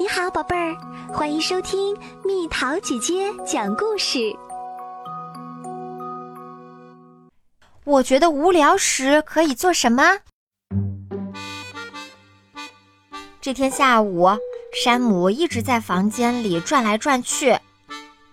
[0.00, 0.76] 你好，宝贝儿，
[1.12, 4.32] 欢迎收听蜜桃姐姐讲故事。
[7.82, 10.04] 我觉得无聊时可以做什么？
[13.40, 14.28] 这天下午，
[14.84, 17.58] 山姆一直在房间里转来转去。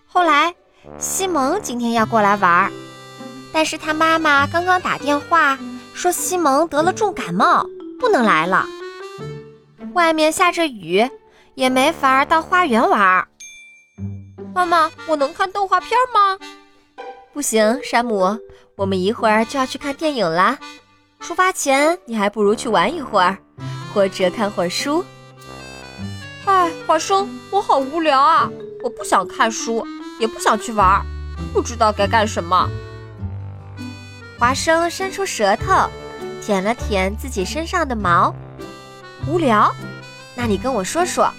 [0.05, 0.53] 后来，
[0.99, 2.71] 西蒙今天要过来玩，
[3.51, 5.57] 但是他妈妈刚刚打电话
[5.95, 7.65] 说西蒙得了重感冒，
[7.99, 8.67] 不能来了。
[9.93, 11.09] 外面下着雨。
[11.55, 13.27] 也没法到花园玩。
[14.53, 16.37] 妈妈，我能看动画片吗？
[17.33, 18.37] 不行，山姆，
[18.75, 20.57] 我们一会儿就要去看电影啦。
[21.21, 23.37] 出发前，你还不如去玩一会儿，
[23.93, 25.03] 或者看会儿书。
[26.45, 28.49] 哎，华生，我好无聊啊！
[28.83, 29.85] 我不想看书，
[30.19, 31.03] 也不想去玩，
[31.53, 32.69] 不知道该干什么。
[34.37, 35.89] 华生伸出舌头，
[36.41, 38.35] 舔了舔自己身上的毛。
[39.25, 39.73] 无聊？
[40.35, 41.31] 那你跟我说说。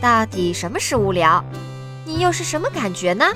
[0.00, 1.44] 到底什么是无聊？
[2.04, 3.26] 你又是什么感觉呢？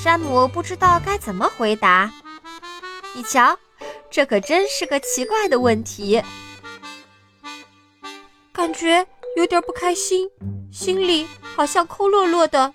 [0.00, 2.10] 山姆不知道该怎么回答。
[3.14, 3.58] 你瞧，
[4.10, 6.22] 这可真是个奇怪的问题。
[8.52, 9.06] 感觉
[9.36, 10.28] 有点不开心，
[10.70, 12.72] 心里好像空落落的。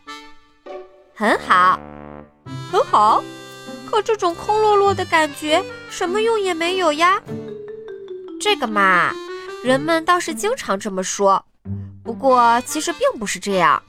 [1.13, 1.79] 很好，
[2.71, 3.23] 很好。
[3.89, 7.21] 可这种空落落的感觉，什么用也没有呀。
[8.41, 9.13] 这个嘛，
[9.63, 11.45] 人们倒是经常这么说。
[12.13, 13.81] 不过，其实并不是这样，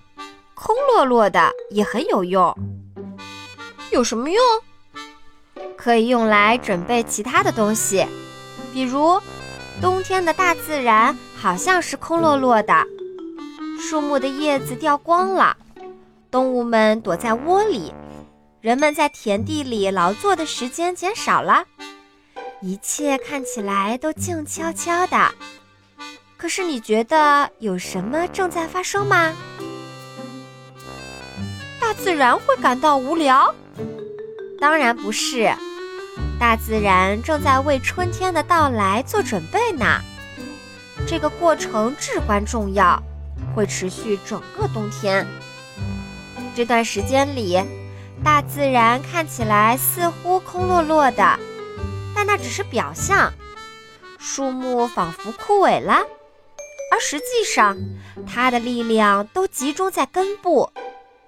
[0.55, 2.57] 空落落的也很有用。
[3.93, 4.43] 有什么用？
[5.77, 8.07] 可以用来准备其他的东西，
[8.73, 9.21] 比如
[9.83, 12.73] 冬天的大自然好像是空落落的，
[13.79, 15.55] 树木的叶子掉光了，
[16.31, 17.93] 动物们躲在窝里，
[18.63, 21.67] 人们在田地里劳作的时间减少了，
[22.63, 25.31] 一切看起来都静悄悄的。
[26.45, 29.33] 可是你觉得有什么正在发生吗？
[31.81, 33.55] 大自然会感到无聊？
[34.61, 35.51] 当然不是，
[36.39, 40.03] 大自然正在为春天的到来做准备呢。
[41.07, 43.03] 这个过程至关重要，
[43.55, 45.27] 会持续整个冬天。
[46.55, 47.59] 这段时间里，
[48.23, 51.39] 大自然看起来似乎空落落的，
[52.15, 53.33] 但那只是表象。
[54.19, 56.05] 树木仿佛枯萎了。
[56.95, 57.77] 而实际上，
[58.25, 60.71] 它的力量都集中在根部，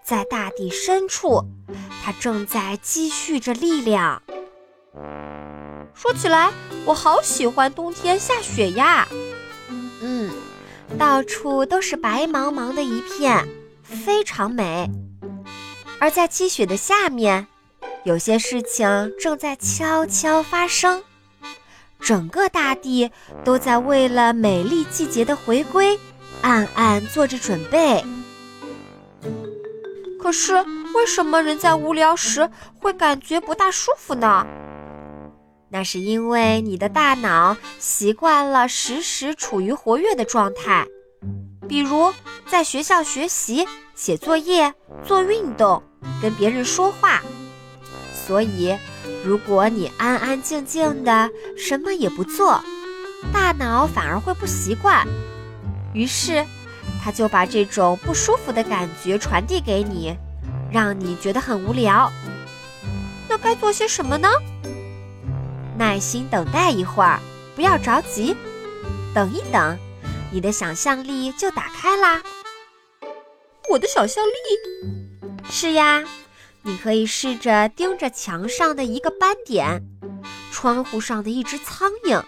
[0.01, 1.45] 在大地深处，
[2.05, 4.23] 它正在积蓄着力量。
[5.93, 6.53] 说起来，
[6.85, 9.09] 我好喜欢冬天下雪呀！
[10.01, 10.31] 嗯，
[10.97, 13.49] 到处都是白茫茫的一片，
[13.83, 14.89] 非常美。
[15.99, 17.49] 而在积雪的下面，
[18.05, 21.03] 有些事情正在悄悄发生。
[22.01, 23.11] 整个大地
[23.45, 25.99] 都在为了美丽季节的回归，
[26.43, 28.05] 暗暗做着准备。
[30.21, 30.55] 可是，
[30.95, 34.47] 为什么人在无聊时会感觉不大舒服呢？
[35.69, 40.87] 那是因为你的大脑习惯了时时处于活跃的状态，
[41.69, 42.13] 比如
[42.47, 44.73] 在学校学习、写作业、
[45.05, 45.83] 做运动、
[46.23, 47.21] 跟别人说话，
[48.27, 48.77] 所以。
[49.25, 52.63] 如果你安安静静的什么也不做，
[53.33, 55.05] 大脑反而会不习惯，
[55.93, 56.45] 于是
[57.03, 60.17] 他就把这种不舒服的感觉传递给你，
[60.71, 62.09] 让你觉得很无聊。
[63.29, 64.29] 那该做些什么呢？
[65.77, 67.19] 耐心等待一会儿，
[67.57, 68.37] 不要着急，
[69.13, 69.77] 等一等，
[70.31, 72.23] 你的想象力就打开啦。
[73.69, 74.33] 我的想象力？
[75.51, 76.05] 是呀。
[76.67, 79.81] 你可以试着盯着墙上的一个斑点，
[80.51, 82.21] 窗户上的一只苍蝇，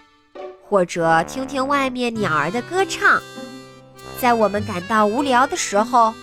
[0.63, 3.21] 或者听听外面鸟儿的歌唱。
[4.17, 6.13] 在我们感到无聊的时候，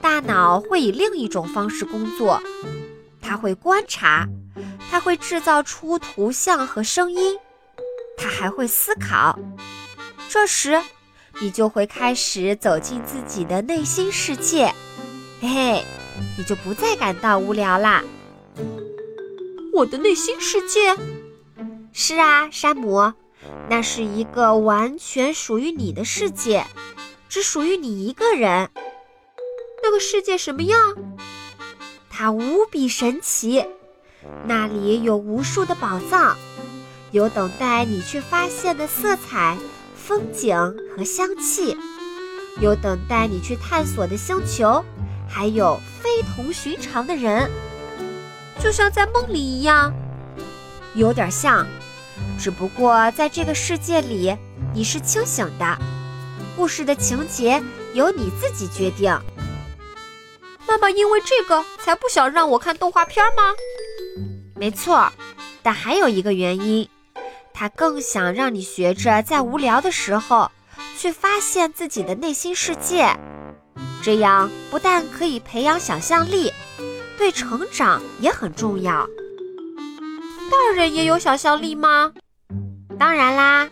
[0.00, 2.40] 大脑会以另一种方式工作，
[3.20, 4.28] 它会观察，
[4.88, 7.36] 它会制造出图像和声音，
[8.16, 9.36] 它还会思考。
[10.28, 10.80] 这时，
[11.40, 14.72] 你就会开始走进自己的内心世界。
[15.40, 15.84] 嘿嘿。
[16.36, 18.02] 你就不再感到无聊啦。
[19.72, 20.96] 我的内心世界，
[21.92, 23.12] 是啊，山姆，
[23.68, 26.64] 那是一个完全属于你的世界，
[27.28, 28.70] 只属于你一个人。
[29.82, 30.78] 那个世界什么样？
[32.10, 33.64] 它无比神奇，
[34.46, 36.36] 那里有无数的宝藏，
[37.10, 39.58] 有等待你去发现的色彩、
[39.94, 40.56] 风景
[40.96, 41.76] 和香气，
[42.60, 44.82] 有等待你去探索的星球。
[45.28, 47.50] 还有非同寻常的人，
[48.58, 49.92] 就像在梦里一样，
[50.94, 51.66] 有点像，
[52.38, 54.34] 只不过在这个世界里
[54.72, 55.78] 你是清醒的，
[56.56, 57.62] 故事的情节
[57.92, 59.10] 由你自己决定。
[60.66, 63.54] 妈妈因为这个才不想让我看动画片吗？
[64.54, 65.12] 没错，
[65.62, 66.88] 但还有一个原因，
[67.52, 70.50] 她更想让你学着在无聊的时候
[70.98, 73.16] 去发现自己的内心世界。
[74.06, 76.52] 这样不但可以培养想象力，
[77.18, 79.04] 对成长也很重要。
[80.48, 82.12] 大人也有想象力吗？
[83.00, 83.68] 当然啦，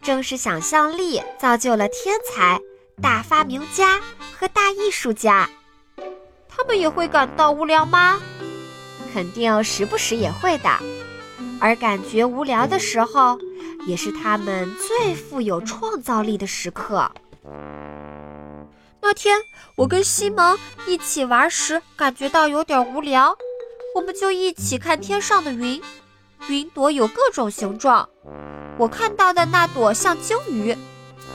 [0.00, 2.60] 正是想象力造就了天才、
[3.02, 4.00] 大发明家
[4.38, 5.50] 和大艺术家。
[6.48, 8.20] 他们也会感到无聊吗？
[9.12, 10.70] 肯定时不时也会的。
[11.60, 13.36] 而感觉无聊的时候，
[13.88, 17.10] 也是他们最富有创造力的时刻。
[19.06, 19.38] 那天
[19.76, 23.36] 我跟西蒙一起玩时，感觉到有点无聊，
[23.94, 25.82] 我们就一起看天上的云。
[26.48, 28.08] 云朵有各种形状，
[28.78, 30.74] 我看到的那朵像鲸鱼，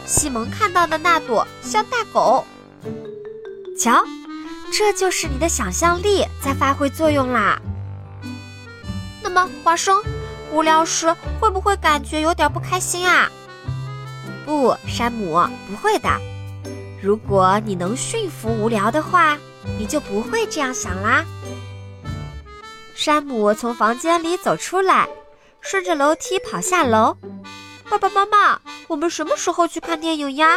[0.04, 2.44] 西蒙看到的那朵像大狗。
[3.77, 4.04] 瞧。
[4.71, 7.60] 这就是你的想象力在发挥作用啦。
[9.21, 10.00] 那么，花生，
[10.51, 13.30] 无聊时会不会感觉有点不开心啊？
[14.44, 16.10] 不，山姆，不会的。
[17.01, 19.38] 如果你能驯服无聊的话，
[19.78, 21.24] 你就不会这样想啦。
[22.94, 25.07] 山姆从房间里走出来，
[25.62, 27.16] 顺着楼梯跑下楼。
[27.90, 30.50] 爸爸妈妈，我们什么时候去看电影呀？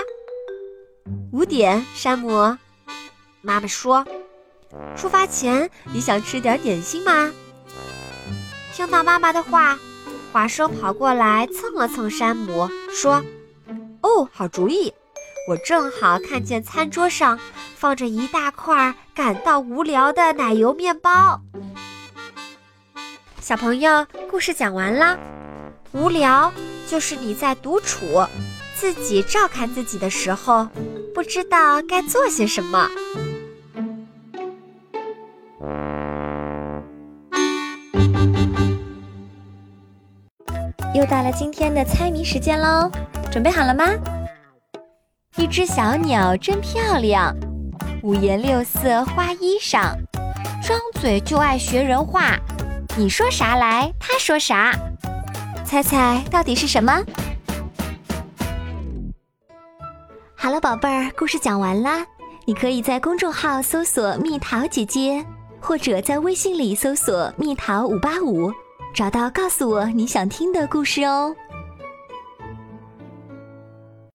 [1.33, 2.57] 五点，山姆。
[3.41, 4.05] 妈妈说
[4.97, 7.33] ：“出发前你想吃点点心吗？”
[8.75, 9.79] 听到妈妈的话，
[10.33, 13.23] 华生跑过来蹭了蹭山姆，说
[14.03, 14.93] ：“哦，好主意！
[15.49, 17.39] 我正好看见餐桌上
[17.75, 21.41] 放着一大块感到无聊的奶油面包。”
[23.41, 25.19] 小朋友，故事讲完了。
[25.91, 26.53] 无聊
[26.87, 28.25] 就是你在独处、
[28.77, 30.69] 自己照看自己的时候，
[31.13, 32.89] 不知道该做些什么。
[40.95, 42.91] 又到了今天的猜谜时间喽，
[43.31, 43.87] 准备好了吗？
[45.37, 47.35] 一只小鸟真漂亮，
[48.03, 49.95] 五颜六色花衣裳，
[50.63, 52.37] 张嘴就爱学人话。
[52.99, 54.75] 你说啥来，他说啥，
[55.65, 57.03] 猜猜到底是什么？
[60.37, 62.05] 好了，宝贝儿，故事讲完啦。
[62.45, 65.25] 你可以在公众号搜索“蜜桃姐姐”，
[65.61, 68.53] 或者在微信里搜索“蜜桃五八五”。
[68.95, 71.35] 找到，告诉我你想听的故事哦。